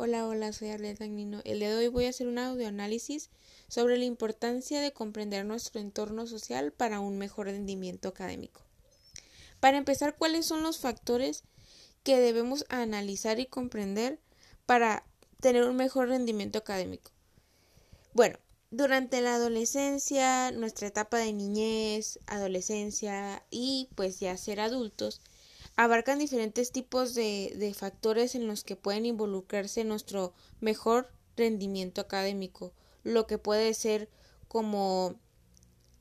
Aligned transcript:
Hola, 0.00 0.28
hola, 0.28 0.52
soy 0.52 0.68
Arleta 0.68 1.02
Agnino. 1.02 1.40
El 1.44 1.58
día 1.58 1.70
de 1.70 1.76
hoy 1.76 1.88
voy 1.88 2.04
a 2.04 2.10
hacer 2.10 2.28
un 2.28 2.38
audioanálisis 2.38 3.30
sobre 3.66 3.98
la 3.98 4.04
importancia 4.04 4.80
de 4.80 4.92
comprender 4.92 5.44
nuestro 5.44 5.80
entorno 5.80 6.28
social 6.28 6.70
para 6.70 7.00
un 7.00 7.18
mejor 7.18 7.46
rendimiento 7.46 8.08
académico. 8.08 8.60
Para 9.58 9.76
empezar, 9.76 10.14
¿cuáles 10.16 10.46
son 10.46 10.62
los 10.62 10.78
factores 10.78 11.42
que 12.04 12.20
debemos 12.20 12.64
analizar 12.68 13.40
y 13.40 13.46
comprender 13.46 14.20
para 14.66 15.04
tener 15.40 15.64
un 15.64 15.74
mejor 15.74 16.10
rendimiento 16.10 16.60
académico? 16.60 17.10
Bueno, 18.14 18.38
durante 18.70 19.20
la 19.20 19.34
adolescencia, 19.34 20.52
nuestra 20.52 20.86
etapa 20.86 21.18
de 21.18 21.32
niñez, 21.32 22.20
adolescencia 22.28 23.42
y 23.50 23.88
pues 23.96 24.20
ya 24.20 24.36
ser 24.36 24.60
adultos, 24.60 25.20
abarcan 25.78 26.18
diferentes 26.18 26.72
tipos 26.72 27.14
de, 27.14 27.54
de, 27.56 27.72
factores 27.72 28.34
en 28.34 28.48
los 28.48 28.64
que 28.64 28.74
pueden 28.74 29.06
involucrarse 29.06 29.84
nuestro 29.84 30.34
mejor 30.60 31.08
rendimiento 31.36 32.00
académico, 32.00 32.72
lo 33.04 33.28
que 33.28 33.38
puede 33.38 33.72
ser 33.74 34.10
como 34.48 35.14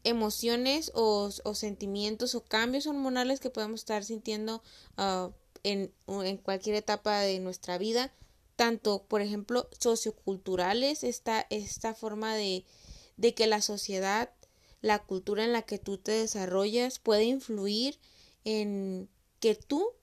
emociones 0.04 0.92
o, 0.96 1.30
o 1.44 1.54
sentimientos 1.54 2.34
o 2.34 2.44
cambios 2.44 2.88
hormonales 2.88 3.40
que 3.40 3.52
podemos 3.52 3.82
estar 3.82 4.04
sintiendo 4.04 4.64
uh, 4.98 5.32
en, 5.62 5.94
en, 6.08 6.38
cualquier 6.38 6.76
etapa 6.76 7.20
de 7.20 7.40
nuestra 7.40 7.78
vida, 7.78 8.12
tanto, 8.56 9.04
por 9.04 9.22
ejemplo, 9.22 9.70
socioculturales, 9.78 11.04
esta, 11.04 11.46
esta 11.52 11.94
forma 11.94 12.34
de, 12.34 12.66
de 13.18 13.36
que 13.36 13.46
la 13.46 13.62
sociedad, 13.62 14.32
la 14.82 15.04
cultura 15.04 15.44
en 15.44 15.54
la 15.54 15.62
que 15.62 15.78
tú 15.78 16.00
te 16.00 16.14
desarrollas 16.14 16.98
puede 16.98 17.26
influir 17.26 18.00
en 18.44 19.08
que 19.40 19.56
tú 19.56 19.94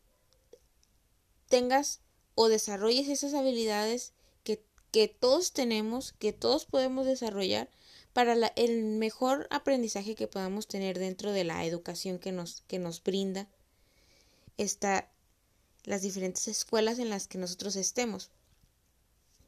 tengas 1.48 2.01
o 2.34 2.48
desarrolles 2.48 3.09
esas 3.09 3.34
habilidades 3.34 4.12
que, 4.43 4.62
que 4.91 5.09
todos 5.09 5.52
tenemos, 5.52 6.12
que 6.12 6.33
todos 6.33 6.66
podemos 6.66 7.07
desarrollar 7.07 7.68
para 8.13 8.35
el 8.57 8.85
mejor 8.85 9.49
aprendizaje 9.51 10.15
que 10.15 10.29
podamos 10.29 10.68
tener 10.68 10.99
dentro 10.99 11.32
de 11.32 11.45
la 11.45 11.65
educación 11.65 12.18
que 12.18 12.32
nos, 12.32 12.63
que 12.68 12.79
nos 12.79 13.02
brinda 13.02 13.49
esta, 14.57 15.10
las 15.82 16.02
diferentes 16.02 16.46
escuelas 16.46 17.01
en 17.01 17.10
las 17.10 17.26
que 17.26 17.38
nosotros 17.38 17.74
estemos. 17.74 18.30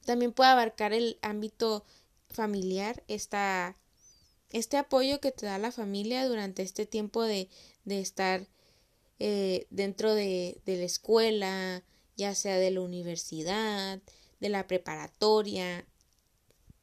También 0.05 0.33
puede 0.33 0.51
abarcar 0.51 0.93
el 0.93 1.19
ámbito 1.23 1.85
familiar, 2.29 3.05
esta, 3.07 3.77
este 4.51 4.77
apoyo 4.77 5.21
que 5.21 5.33
te 5.33 5.47
da 5.47 5.59
la 5.59 5.71
familia 5.71 6.27
durante 6.27 6.63
este 6.63 6.87
tiempo 6.87 7.23
de, 7.23 7.49
de 7.85 8.01
estar 8.01 8.49
eh, 9.19 9.67
dentro 9.71 10.15
de, 10.15 10.61
de 10.67 10.77
la 10.77 10.85
escuela, 10.85 11.83
ya 12.17 12.35
sea 12.35 12.57
de 12.57 12.71
la 12.71 12.81
universidad, 12.81 14.01
de 14.41 14.49
la 14.49 14.67
preparatoria, 14.67 15.87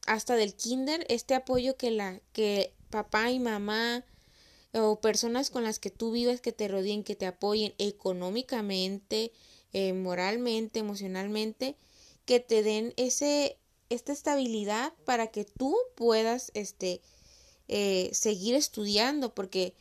hasta 0.05 0.35
del 0.35 0.55
kinder, 0.55 1.05
este 1.09 1.35
apoyo 1.35 1.77
que 1.77 1.91
la 1.91 2.19
que 2.33 2.73
papá 2.89 3.31
y 3.31 3.39
mamá 3.39 4.05
o 4.73 4.99
personas 4.99 5.49
con 5.49 5.63
las 5.63 5.79
que 5.79 5.91
tú 5.91 6.11
vives 6.11 6.41
que 6.41 6.51
te 6.51 6.67
rodeen, 6.67 7.03
que 7.03 7.15
te 7.15 7.25
apoyen 7.25 7.73
económicamente, 7.77 9.31
eh, 9.71 9.93
moralmente, 9.93 10.79
emocionalmente, 10.79 11.75
que 12.25 12.39
te 12.39 12.63
den 12.63 12.93
ese 12.97 13.57
esta 13.89 14.11
estabilidad 14.11 14.93
para 15.05 15.27
que 15.27 15.45
tú 15.45 15.75
puedas 15.95 16.51
este 16.55 17.01
eh, 17.67 18.09
seguir 18.13 18.55
estudiando 18.55 19.33
porque 19.35 19.73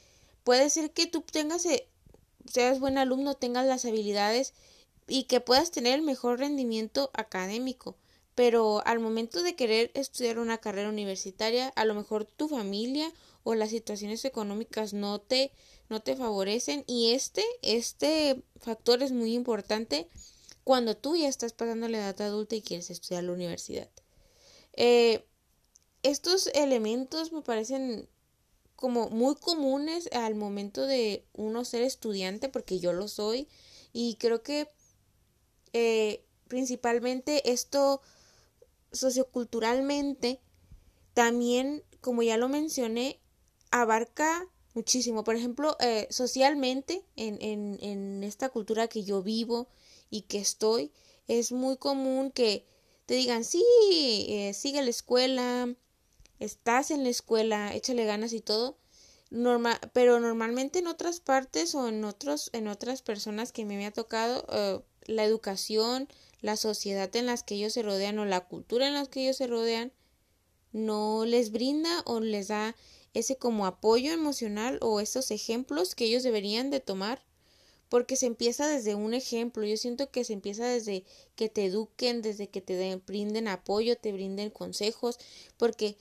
puede 0.45 0.69
ser 0.70 0.91
que 0.92 1.06
tú 1.06 1.23
tengas 1.23 1.64
eh, 1.67 1.89
seas 2.51 2.81
buen 2.81 2.98
alumno, 2.98 3.35
tengas 3.35 3.67
las 3.67 3.85
habilidades 3.85 4.55
y 5.09 5.25
que 5.25 5.41
puedas 5.41 5.71
tener 5.71 5.95
el 5.95 6.03
mejor 6.03 6.39
rendimiento 6.39 7.11
académico. 7.15 7.97
Pero 8.35 8.83
al 8.87 8.98
momento 8.98 9.43
de 9.43 9.57
querer 9.57 9.91
estudiar 9.95 10.39
una 10.39 10.59
carrera 10.59 10.89
universitaria, 10.89 11.69
a 11.69 11.85
lo 11.85 11.95
mejor 11.95 12.25
tu 12.25 12.48
familia 12.48 13.13
o 13.45 13.55
las 13.55 13.70
situaciones 13.70 14.25
económicas 14.25 14.95
no 14.95 15.20
te, 15.20 15.52
no 15.91 16.01
te 16.01 16.17
favorecen 16.17 16.85
y 16.86 17.13
este, 17.13 17.45
este 17.61 18.42
factor 18.61 19.02
es 19.02 19.13
muy 19.13 19.35
importante 19.35 20.08
cuando 20.64 20.97
tú 20.97 21.17
ya 21.17 21.29
estás 21.29 21.52
pasando 21.52 21.89
la 21.89 21.98
edad 21.98 22.20
adulta 22.23 22.55
y 22.55 22.63
quieres 22.63 22.91
estudiar 22.91 23.25
la 23.25 23.33
universidad. 23.33 23.91
Eh, 24.75 25.27
estos 26.02 26.48
elementos 26.55 27.33
me 27.33 27.42
parecen 27.42 28.08
como 28.83 29.09
muy 29.11 29.37
comunes 29.37 30.11
al 30.11 30.35
momento 30.35 30.87
de 30.87 31.25
uno 31.35 31.65
ser 31.65 31.83
estudiante, 31.83 32.48
porque 32.48 32.81
yo 32.81 32.93
lo 32.93 33.07
soy, 33.07 33.47
y 33.93 34.17
creo 34.17 34.43
que 34.43 34.69
eh, 35.73 36.25
principalmente 36.48 37.53
esto 37.53 38.03
socioculturalmente 38.91 40.41
también, 41.15 41.85
como 42.01 42.25
ya 42.25 42.37
lo 42.37 42.48
mencioné, 42.48 43.20
abarca 43.70 44.48
muchísimo. 44.75 45.23
Por 45.23 45.37
ejemplo, 45.37 45.77
eh, 45.79 46.09
socialmente, 46.11 47.05
en, 47.14 47.41
en, 47.41 47.79
en 47.83 48.25
esta 48.25 48.49
cultura 48.49 48.89
que 48.89 49.05
yo 49.05 49.23
vivo 49.23 49.69
y 50.11 50.23
que 50.23 50.39
estoy, 50.39 50.91
es 51.29 51.53
muy 51.53 51.77
común 51.77 52.33
que 52.33 52.67
te 53.07 53.14
digan, 53.14 53.45
sí, 53.45 53.64
eh, 54.29 54.53
sigue 54.55 54.83
la 54.83 54.91
escuela, 54.91 55.73
estás 56.45 56.91
en 56.91 57.05
la 57.05 57.11
escuela, 57.11 57.75
échale 57.75 58.05
ganas 58.05 58.33
y 58.33 58.41
todo. 58.41 58.77
Normal, 59.30 59.79
pero 59.95 60.20
normalmente 60.20 60.80
en 60.80 60.86
otras 60.86 61.20
partes 61.20 61.75
o 61.75 61.89
en 61.89 62.05
otros 62.05 62.51
en 62.53 62.69
otras 62.69 63.01
personas 63.01 63.51
que 63.51 63.64
me, 63.64 63.86
ha 63.86 63.91
tocado 63.91 64.45
uh, 64.48 64.83
la 65.07 65.25
educación, 65.25 66.07
la 66.42 66.57
sociedad 66.57 67.14
en 67.17 67.27
las 67.27 67.42
que 67.42 67.55
ellos 67.55 67.73
se 67.73 67.83
rodean 67.83 68.19
o 68.19 68.27
la 68.27 68.41
cultura 68.41 68.86
en 68.86 68.95
las 68.95 69.08
que 69.08 69.23
ellos 69.23 69.36
se 69.36 69.47
rodean 69.47 69.92
no 70.73 71.25
les 71.25 71.51
brinda 71.51 72.02
o 72.05 72.20
les 72.20 72.48
da 72.48 72.77
ese 73.14 73.36
como 73.36 73.64
apoyo 73.64 74.13
emocional 74.13 74.79
o 74.83 75.01
esos 75.01 75.31
ejemplos 75.31 75.95
que 75.95 76.05
ellos 76.05 76.23
deberían 76.23 76.70
de 76.70 76.81
tomar 76.81 77.23
porque 77.92 78.17
se 78.17 78.25
empieza 78.25 78.67
desde 78.69 78.95
un 78.95 79.13
ejemplo. 79.13 79.67
Yo 79.67 79.77
siento 79.77 80.11
que 80.11 80.25
se 80.25 80.33
empieza 80.33 80.64
desde 80.67 81.05
que 81.36 81.51
te 81.51 81.67
eduquen, 81.67 82.23
desde 82.23 82.48
que 82.48 82.63
te 82.63 82.73
den, 82.73 83.02
brinden 83.07 83.48
apoyo, 83.48 83.98
te 83.98 84.13
brinden 84.13 84.48
consejos, 84.48 85.19
porque 85.58 85.98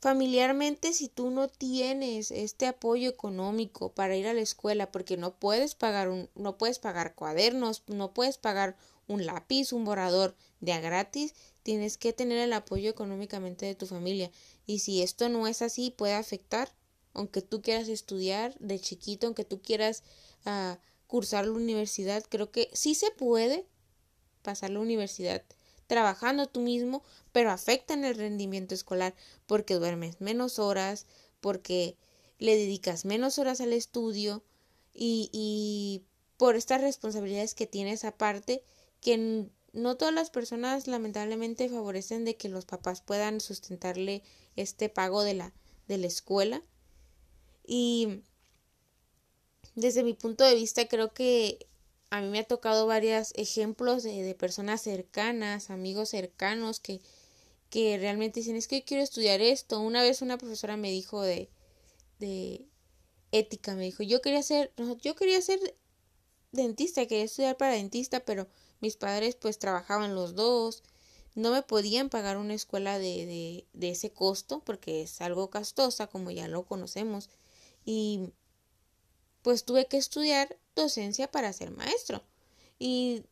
familiarmente 0.00 0.94
si 0.94 1.08
tú 1.08 1.30
no 1.30 1.48
tienes 1.48 2.30
este 2.30 2.66
apoyo 2.66 3.10
económico 3.10 3.92
para 3.92 4.16
ir 4.16 4.26
a 4.26 4.34
la 4.34 4.40
escuela 4.40 4.90
porque 4.90 5.18
no 5.18 5.34
puedes 5.34 5.74
pagar 5.74 6.08
un 6.08 6.30
no 6.34 6.56
puedes 6.56 6.78
pagar 6.78 7.14
cuadernos, 7.14 7.82
no 7.86 8.14
puedes 8.14 8.38
pagar 8.38 8.76
un 9.06 9.26
lápiz, 9.26 9.72
un 9.72 9.84
borrador 9.84 10.34
de 10.60 10.72
a 10.72 10.80
gratis, 10.80 11.34
tienes 11.62 11.98
que 11.98 12.12
tener 12.12 12.38
el 12.38 12.52
apoyo 12.52 12.88
económicamente 12.88 13.66
de 13.66 13.74
tu 13.74 13.86
familia. 13.86 14.30
Y 14.66 14.78
si 14.78 15.02
esto 15.02 15.28
no 15.28 15.46
es 15.46 15.62
así, 15.62 15.90
puede 15.90 16.14
afectar, 16.14 16.72
aunque 17.12 17.42
tú 17.42 17.60
quieras 17.60 17.88
estudiar 17.88 18.56
de 18.58 18.78
chiquito, 18.78 19.26
aunque 19.26 19.44
tú 19.44 19.60
quieras 19.60 20.04
uh, 20.46 20.76
cursar 21.08 21.46
la 21.46 21.52
universidad, 21.52 22.24
creo 22.28 22.52
que 22.52 22.70
sí 22.72 22.94
se 22.94 23.10
puede 23.10 23.66
pasar 24.42 24.70
la 24.70 24.80
universidad 24.80 25.42
trabajando 25.90 26.46
tú 26.46 26.60
mismo, 26.60 27.02
pero 27.32 27.50
afectan 27.50 28.04
el 28.04 28.14
rendimiento 28.14 28.76
escolar 28.76 29.12
porque 29.46 29.74
duermes 29.74 30.20
menos 30.20 30.60
horas, 30.60 31.06
porque 31.40 31.96
le 32.38 32.56
dedicas 32.56 33.04
menos 33.04 33.40
horas 33.40 33.60
al 33.60 33.72
estudio 33.72 34.44
y, 34.94 35.30
y 35.32 36.04
por 36.36 36.54
estas 36.54 36.80
responsabilidades 36.80 37.56
que 37.56 37.66
tienes 37.66 38.04
aparte 38.04 38.62
que 39.00 39.48
no 39.72 39.96
todas 39.96 40.14
las 40.14 40.30
personas 40.30 40.86
lamentablemente 40.86 41.68
favorecen 41.68 42.24
de 42.24 42.36
que 42.36 42.48
los 42.48 42.66
papás 42.66 43.02
puedan 43.02 43.40
sustentarle 43.40 44.22
este 44.54 44.90
pago 44.90 45.24
de 45.24 45.34
la 45.34 45.52
de 45.88 45.98
la 45.98 46.06
escuela. 46.06 46.62
Y 47.66 48.22
desde 49.74 50.04
mi 50.04 50.14
punto 50.14 50.44
de 50.44 50.54
vista 50.54 50.86
creo 50.86 51.12
que 51.12 51.66
a 52.10 52.20
mí 52.20 52.28
me 52.28 52.40
ha 52.40 52.44
tocado 52.44 52.86
varios 52.86 53.32
ejemplos 53.36 54.02
de, 54.02 54.22
de 54.22 54.34
personas 54.34 54.82
cercanas, 54.82 55.70
amigos 55.70 56.10
cercanos 56.10 56.80
que, 56.80 57.00
que 57.70 57.98
realmente 57.98 58.40
dicen 58.40 58.56
es 58.56 58.68
que 58.68 58.80
yo 58.80 58.86
quiero 58.86 59.02
estudiar 59.02 59.40
esto. 59.40 59.80
Una 59.80 60.02
vez 60.02 60.22
una 60.22 60.38
profesora 60.38 60.76
me 60.76 60.90
dijo 60.90 61.22
de, 61.22 61.48
de 62.18 62.66
ética, 63.32 63.74
me 63.74 63.84
dijo, 63.84 64.02
yo 64.02 64.20
quería 64.20 64.42
ser, 64.42 64.72
yo 65.02 65.14
quería 65.14 65.40
ser 65.40 65.76
dentista, 66.52 67.06
quería 67.06 67.24
estudiar 67.24 67.56
para 67.56 67.74
dentista, 67.74 68.20
pero 68.20 68.48
mis 68.80 68.96
padres 68.96 69.36
pues 69.36 69.58
trabajaban 69.58 70.14
los 70.14 70.34
dos, 70.34 70.82
no 71.36 71.52
me 71.52 71.62
podían 71.62 72.08
pagar 72.10 72.38
una 72.38 72.54
escuela 72.54 72.98
de, 72.98 73.26
de, 73.26 73.66
de 73.72 73.90
ese 73.90 74.12
costo 74.12 74.60
porque 74.64 75.02
es 75.02 75.20
algo 75.20 75.50
costosa 75.50 76.08
como 76.08 76.32
ya 76.32 76.48
lo 76.48 76.64
conocemos 76.64 77.30
y 77.84 78.32
pues 79.42 79.64
tuve 79.64 79.86
que 79.86 79.96
estudiar 79.96 80.58
docencia 80.80 81.30
para 81.30 81.52
ser 81.52 81.70
maestro. 81.70 82.22
Y 82.78 83.22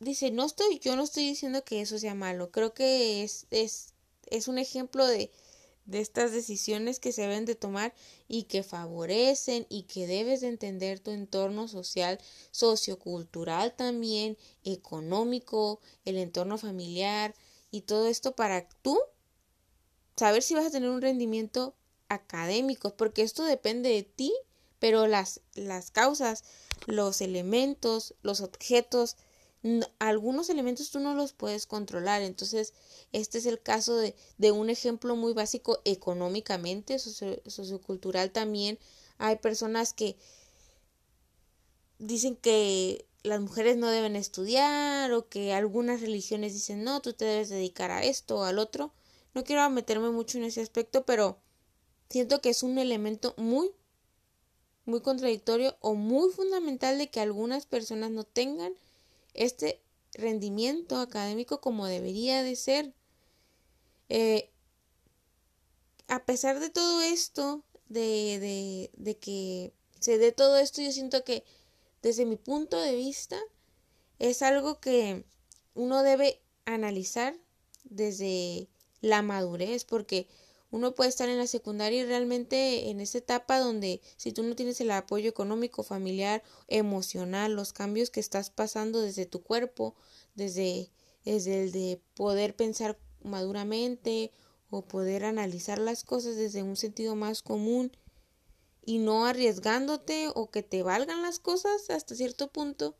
dice, 0.00 0.30
no 0.30 0.44
estoy, 0.44 0.78
yo 0.80 0.96
no 0.96 1.04
estoy 1.04 1.24
diciendo 1.26 1.64
que 1.64 1.80
eso 1.80 1.98
sea 1.98 2.14
malo, 2.14 2.50
creo 2.50 2.74
que 2.74 3.22
es, 3.24 3.46
es, 3.50 3.94
es 4.30 4.48
un 4.48 4.58
ejemplo 4.58 5.06
de, 5.06 5.30
de 5.88 6.00
estas 6.00 6.32
decisiones 6.32 7.00
que 7.00 7.12
se 7.12 7.22
deben 7.22 7.46
de 7.46 7.54
tomar 7.54 7.94
y 8.28 8.44
que 8.44 8.62
favorecen 8.62 9.66
y 9.70 9.84
que 9.84 10.06
debes 10.06 10.42
de 10.42 10.48
entender 10.48 11.00
tu 11.00 11.10
entorno 11.10 11.66
social, 11.66 12.20
sociocultural 12.50 13.74
también, 13.74 14.36
económico, 14.64 15.80
el 16.04 16.18
entorno 16.18 16.58
familiar 16.58 17.34
y 17.70 17.82
todo 17.82 18.06
esto 18.06 18.36
para 18.36 18.68
tú 18.82 18.98
saber 20.14 20.42
si 20.42 20.54
vas 20.54 20.66
a 20.66 20.70
tener 20.70 20.90
un 20.90 21.00
rendimiento 21.00 21.74
académico, 22.08 22.94
porque 22.94 23.22
esto 23.22 23.44
depende 23.44 23.88
de 23.88 24.02
ti, 24.02 24.32
pero 24.78 25.06
las, 25.06 25.40
las 25.54 25.90
causas, 25.90 26.44
los 26.86 27.20
elementos, 27.20 28.14
los 28.22 28.40
objetos, 28.40 29.16
algunos 29.98 30.50
elementos 30.50 30.90
tú 30.90 31.00
no 31.00 31.14
los 31.14 31.32
puedes 31.32 31.66
controlar. 31.66 32.22
Entonces, 32.22 32.74
este 33.12 33.38
es 33.38 33.46
el 33.46 33.60
caso 33.60 33.96
de, 33.96 34.14
de 34.38 34.52
un 34.52 34.70
ejemplo 34.70 35.16
muy 35.16 35.32
básico 35.32 35.80
económicamente, 35.84 36.98
sociocultural 36.98 38.30
también. 38.30 38.78
Hay 39.18 39.36
personas 39.36 39.92
que 39.92 40.16
dicen 41.98 42.36
que 42.36 43.06
las 43.22 43.40
mujeres 43.40 43.76
no 43.76 43.88
deben 43.88 44.16
estudiar 44.16 45.12
o 45.12 45.28
que 45.28 45.52
algunas 45.52 46.00
religiones 46.00 46.54
dicen 46.54 46.84
no, 46.84 47.02
tú 47.02 47.12
te 47.12 47.24
debes 47.24 47.48
dedicar 47.48 47.90
a 47.90 48.04
esto 48.04 48.38
o 48.38 48.44
al 48.44 48.58
otro. 48.58 48.92
No 49.34 49.44
quiero 49.44 49.68
meterme 49.70 50.10
mucho 50.10 50.38
en 50.38 50.44
ese 50.44 50.60
aspecto, 50.60 51.04
pero 51.04 51.38
siento 52.08 52.40
que 52.40 52.50
es 52.50 52.62
un 52.62 52.78
elemento 52.78 53.34
muy, 53.36 53.70
muy 54.88 55.02
contradictorio 55.02 55.76
o 55.80 55.94
muy 55.94 56.30
fundamental 56.32 56.96
de 56.96 57.10
que 57.10 57.20
algunas 57.20 57.66
personas 57.66 58.10
no 58.10 58.24
tengan 58.24 58.72
este 59.34 59.82
rendimiento 60.14 60.96
académico 60.96 61.60
como 61.60 61.86
debería 61.86 62.42
de 62.42 62.56
ser. 62.56 62.94
Eh, 64.08 64.50
a 66.08 66.24
pesar 66.24 66.58
de 66.58 66.70
todo 66.70 67.02
esto, 67.02 67.62
de, 67.88 68.38
de, 68.40 68.90
de 68.96 69.18
que 69.18 69.74
se 70.00 70.16
dé 70.16 70.32
todo 70.32 70.56
esto, 70.56 70.80
yo 70.80 70.90
siento 70.90 71.22
que 71.22 71.44
desde 72.00 72.24
mi 72.24 72.36
punto 72.36 72.80
de 72.80 72.96
vista 72.96 73.38
es 74.18 74.40
algo 74.40 74.80
que 74.80 75.26
uno 75.74 76.02
debe 76.02 76.40
analizar 76.64 77.36
desde 77.84 78.68
la 79.02 79.20
madurez, 79.20 79.84
porque 79.84 80.28
uno 80.70 80.94
puede 80.94 81.08
estar 81.08 81.28
en 81.28 81.38
la 81.38 81.46
secundaria 81.46 82.00
y 82.00 82.04
realmente 82.04 82.90
en 82.90 83.00
esa 83.00 83.18
etapa 83.18 83.58
donde 83.58 84.02
si 84.16 84.32
tú 84.32 84.42
no 84.42 84.54
tienes 84.54 84.80
el 84.80 84.90
apoyo 84.90 85.28
económico, 85.28 85.82
familiar, 85.82 86.42
emocional, 86.66 87.54
los 87.54 87.72
cambios 87.72 88.10
que 88.10 88.20
estás 88.20 88.50
pasando 88.50 89.00
desde 89.00 89.24
tu 89.24 89.42
cuerpo, 89.42 89.94
desde, 90.34 90.90
desde 91.24 91.64
el 91.64 91.72
de 91.72 92.00
poder 92.14 92.54
pensar 92.54 92.98
maduramente 93.22 94.30
o 94.70 94.82
poder 94.82 95.24
analizar 95.24 95.78
las 95.78 96.04
cosas 96.04 96.36
desde 96.36 96.62
un 96.62 96.76
sentido 96.76 97.16
más 97.16 97.42
común 97.42 97.90
y 98.84 98.98
no 98.98 99.26
arriesgándote 99.26 100.30
o 100.34 100.50
que 100.50 100.62
te 100.62 100.82
valgan 100.82 101.22
las 101.22 101.38
cosas 101.38 101.88
hasta 101.88 102.14
cierto 102.14 102.48
punto. 102.48 102.94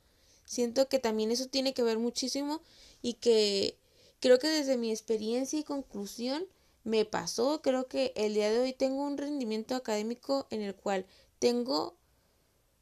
Siento 0.46 0.88
que 0.88 0.98
también 0.98 1.30
eso 1.30 1.46
tiene 1.46 1.74
que 1.74 1.82
ver 1.82 1.98
muchísimo 1.98 2.62
y 3.02 3.14
que 3.14 3.78
creo 4.20 4.38
que 4.38 4.48
desde 4.48 4.78
mi 4.78 4.90
experiencia 4.90 5.58
y 5.58 5.64
conclusión 5.64 6.46
me 6.84 7.04
pasó, 7.04 7.60
creo 7.62 7.86
que 7.88 8.12
el 8.16 8.34
día 8.34 8.50
de 8.50 8.60
hoy 8.60 8.72
tengo 8.72 9.02
un 9.02 9.18
rendimiento 9.18 9.74
académico 9.74 10.46
en 10.50 10.62
el 10.62 10.74
cual 10.74 11.06
tengo 11.38 11.96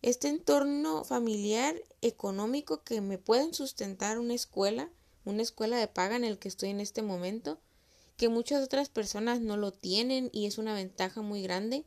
este 0.02 0.28
entorno 0.28 1.04
familiar, 1.04 1.82
económico 2.00 2.82
que 2.84 3.00
me 3.00 3.18
pueden 3.18 3.54
sustentar 3.54 4.18
una 4.18 4.34
escuela, 4.34 4.90
una 5.24 5.42
escuela 5.42 5.78
de 5.78 5.88
paga 5.88 6.16
en 6.16 6.24
el 6.24 6.38
que 6.38 6.48
estoy 6.48 6.70
en 6.70 6.80
este 6.80 7.02
momento, 7.02 7.58
que 8.16 8.28
muchas 8.28 8.62
otras 8.62 8.88
personas 8.88 9.40
no 9.40 9.56
lo 9.56 9.72
tienen 9.72 10.30
y 10.32 10.46
es 10.46 10.58
una 10.58 10.74
ventaja 10.74 11.22
muy 11.22 11.42
grande. 11.42 11.84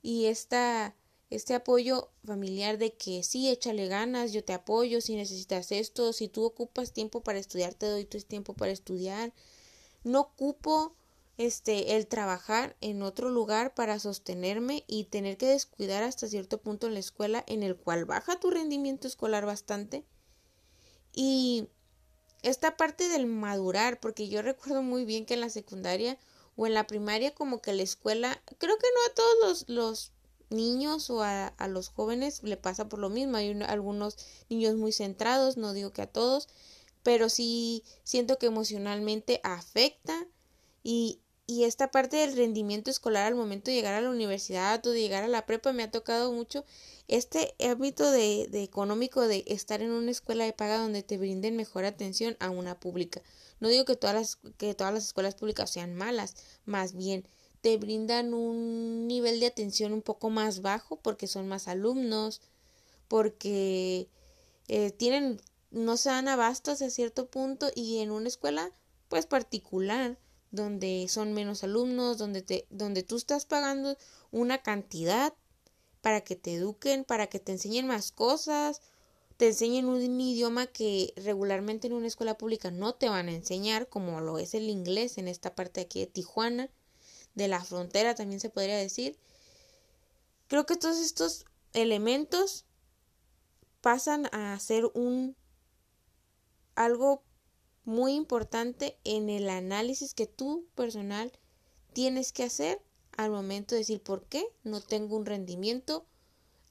Y 0.00 0.26
esta, 0.26 0.96
este 1.30 1.54
apoyo 1.54 2.10
familiar 2.24 2.78
de 2.78 2.94
que 2.94 3.22
sí, 3.22 3.48
échale 3.48 3.86
ganas, 3.86 4.32
yo 4.32 4.42
te 4.42 4.54
apoyo 4.54 5.00
si 5.00 5.14
necesitas 5.14 5.70
esto, 5.72 6.12
si 6.12 6.28
tú 6.28 6.44
ocupas 6.44 6.92
tiempo 6.92 7.22
para 7.22 7.38
estudiar, 7.38 7.74
te 7.74 7.86
doy 7.86 8.04
tu 8.04 8.18
tiempo 8.20 8.54
para 8.54 8.72
estudiar. 8.72 9.32
No 10.02 10.20
ocupo 10.20 10.96
este 11.38 11.96
el 11.96 12.06
trabajar 12.06 12.76
en 12.80 13.02
otro 13.02 13.30
lugar 13.30 13.74
para 13.74 13.98
sostenerme 13.98 14.84
y 14.86 15.04
tener 15.04 15.36
que 15.36 15.46
descuidar 15.46 16.02
hasta 16.02 16.28
cierto 16.28 16.58
punto 16.58 16.86
en 16.86 16.94
la 16.94 17.00
escuela 17.00 17.44
en 17.46 17.62
el 17.62 17.76
cual 17.76 18.04
baja 18.04 18.38
tu 18.38 18.50
rendimiento 18.50 19.08
escolar 19.08 19.46
bastante. 19.46 20.04
Y 21.14 21.68
esta 22.42 22.76
parte 22.76 23.08
del 23.08 23.26
madurar 23.26 24.00
porque 24.00 24.28
yo 24.28 24.42
recuerdo 24.42 24.82
muy 24.82 25.04
bien 25.04 25.26
que 25.26 25.34
en 25.34 25.40
la 25.40 25.50
secundaria 25.50 26.18
o 26.56 26.66
en 26.66 26.74
la 26.74 26.86
primaria 26.86 27.34
como 27.34 27.62
que 27.62 27.72
la 27.72 27.82
escuela 27.82 28.42
creo 28.58 28.76
que 28.76 28.86
no 28.94 29.10
a 29.10 29.14
todos 29.14 29.38
los, 29.40 29.68
los 29.68 30.12
niños 30.50 31.08
o 31.08 31.22
a, 31.22 31.46
a, 31.46 31.68
los 31.68 31.88
jóvenes 31.88 32.42
le 32.42 32.56
pasa 32.58 32.88
por 32.88 32.98
lo 32.98 33.08
mismo. 33.08 33.38
Hay 33.38 33.58
algunos 33.62 34.16
niños 34.50 34.76
muy 34.76 34.92
centrados 34.92 35.56
no 35.56 35.72
digo 35.72 35.92
que 35.92 36.02
a 36.02 36.06
todos 36.06 36.48
pero 37.02 37.28
sí 37.28 37.84
siento 38.04 38.38
que 38.38 38.46
emocionalmente 38.46 39.40
afecta 39.42 40.26
y, 40.82 41.20
y 41.46 41.64
esta 41.64 41.90
parte 41.90 42.16
del 42.16 42.36
rendimiento 42.36 42.90
escolar 42.90 43.26
al 43.26 43.34
momento 43.34 43.70
de 43.70 43.76
llegar 43.76 43.94
a 43.94 44.00
la 44.00 44.10
universidad 44.10 44.84
o 44.86 44.90
de 44.90 45.00
llegar 45.00 45.24
a 45.24 45.28
la 45.28 45.46
prepa 45.46 45.72
me 45.72 45.82
ha 45.82 45.90
tocado 45.90 46.32
mucho 46.32 46.64
este 47.08 47.54
ámbito 47.60 48.10
de, 48.10 48.48
de, 48.50 48.62
económico 48.62 49.26
de 49.26 49.44
estar 49.46 49.82
en 49.82 49.90
una 49.90 50.10
escuela 50.10 50.44
de 50.44 50.52
paga 50.52 50.78
donde 50.78 51.02
te 51.02 51.18
brinden 51.18 51.56
mejor 51.56 51.84
atención 51.84 52.36
a 52.40 52.50
una 52.50 52.78
pública. 52.78 53.22
No 53.60 53.68
digo 53.68 53.84
que 53.84 53.96
todas 53.96 54.14
las, 54.14 54.38
que 54.56 54.74
todas 54.74 54.94
las 54.94 55.04
escuelas 55.04 55.34
públicas 55.34 55.70
sean 55.70 55.94
malas, 55.94 56.36
más 56.64 56.94
bien 56.94 57.24
te 57.62 57.78
brindan 57.78 58.34
un 58.34 59.06
nivel 59.06 59.38
de 59.40 59.46
atención 59.46 59.92
un 59.92 60.02
poco 60.02 60.30
más 60.30 60.62
bajo 60.62 60.96
porque 60.96 61.28
son 61.28 61.48
más 61.48 61.68
alumnos, 61.68 62.40
porque 63.08 64.08
eh, 64.68 64.90
tienen, 64.90 65.40
no 65.70 65.96
se 65.96 66.10
dan 66.10 66.28
abastos 66.28 66.82
a 66.82 66.90
cierto 66.90 67.26
punto 67.26 67.68
y 67.74 67.98
en 67.98 68.10
una 68.10 68.28
escuela 68.28 68.72
pues 69.08 69.26
particular 69.26 70.18
donde 70.52 71.06
son 71.08 71.32
menos 71.32 71.64
alumnos, 71.64 72.18
donde, 72.18 72.42
te, 72.42 72.66
donde 72.70 73.02
tú 73.02 73.16
estás 73.16 73.46
pagando 73.46 73.96
una 74.30 74.62
cantidad 74.62 75.34
para 76.02 76.20
que 76.20 76.36
te 76.36 76.54
eduquen, 76.54 77.04
para 77.04 77.26
que 77.26 77.40
te 77.40 77.52
enseñen 77.52 77.86
más 77.86 78.12
cosas, 78.12 78.82
te 79.38 79.48
enseñen 79.48 79.86
un 79.86 80.20
idioma 80.20 80.66
que 80.66 81.14
regularmente 81.16 81.86
en 81.86 81.94
una 81.94 82.06
escuela 82.06 82.36
pública 82.38 82.70
no 82.70 82.94
te 82.94 83.08
van 83.08 83.28
a 83.28 83.32
enseñar, 83.32 83.88
como 83.88 84.20
lo 84.20 84.38
es 84.38 84.54
el 84.54 84.68
inglés 84.68 85.18
en 85.18 85.26
esta 85.26 85.54
parte 85.54 85.80
aquí 85.80 86.00
de 86.00 86.06
Tijuana, 86.06 86.70
de 87.34 87.48
la 87.48 87.64
frontera 87.64 88.14
también 88.14 88.40
se 88.40 88.50
podría 88.50 88.76
decir. 88.76 89.18
Creo 90.48 90.66
que 90.66 90.76
todos 90.76 90.98
estos 90.98 91.46
elementos 91.72 92.66
pasan 93.80 94.26
a 94.32 94.58
ser 94.60 94.84
un 94.94 95.34
algo 96.74 97.22
muy 97.84 98.14
importante 98.14 98.96
en 99.04 99.28
el 99.28 99.48
análisis 99.50 100.14
que 100.14 100.26
tú 100.26 100.66
personal 100.74 101.32
tienes 101.92 102.32
que 102.32 102.44
hacer 102.44 102.80
al 103.16 103.30
momento 103.30 103.74
de 103.74 103.80
decir 103.80 104.02
por 104.02 104.24
qué 104.24 104.46
no 104.64 104.80
tengo 104.80 105.16
un 105.16 105.26
rendimiento 105.26 106.06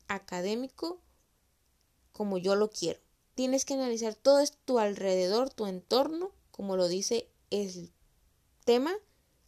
académico 0.08 1.00
como 2.12 2.38
yo 2.38 2.56
lo 2.56 2.70
quiero. 2.70 3.00
Tienes 3.36 3.66
que 3.66 3.74
analizar 3.74 4.16
todo 4.16 4.44
tu 4.66 4.80
alrededor, 4.80 5.50
tu 5.50 5.66
entorno, 5.66 6.32
como 6.52 6.76
lo 6.76 6.88
dice 6.88 7.30
el 7.50 7.92
tema, 8.66 8.94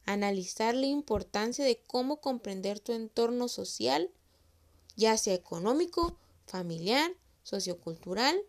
analizar 0.06 0.76
la 0.76 0.86
importancia 0.86 1.66
de 1.66 1.82
cómo 1.86 2.20
comprender 2.22 2.80
tu 2.80 2.94
entorno 2.94 3.48
social, 3.48 4.10
ya 4.96 5.18
sea 5.18 5.34
económico, 5.34 6.18
familiar, 6.46 7.12
sociocultural, 7.44 8.40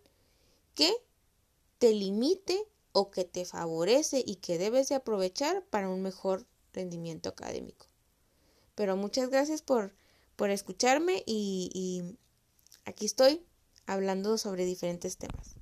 que 0.75 0.93
te 1.79 1.93
limite 1.93 2.67
o 2.95 3.11
que 3.11 3.25
te 3.25 3.45
favorece 3.45 4.23
y 4.25 4.37
que 4.37 4.57
debes 4.57 4.89
de 4.89 4.95
aprovechar 4.95 5.65
para 5.65 5.89
un 5.89 6.01
mejor 6.01 6.47
rendimiento 6.73 7.29
académico. 7.29 7.87
Pero 8.77 8.97
muchas 8.97 9.31
gracias 9.31 9.63
por, 9.63 9.93
por 10.37 10.51
escucharme 10.51 11.25
y, 11.27 11.71
y 11.75 12.17
aquí 12.85 13.05
estoy 13.05 13.45
hablando 13.87 14.39
sobre 14.39 14.65
diferentes 14.65 15.19
temas. 15.19 15.57